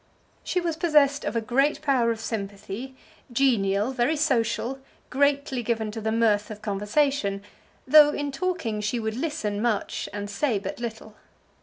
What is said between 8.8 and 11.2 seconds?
she would listen much and say but little.